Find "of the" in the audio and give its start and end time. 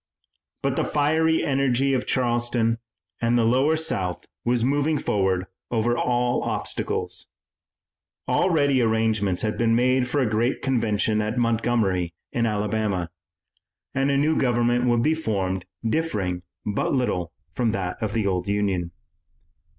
18.01-18.25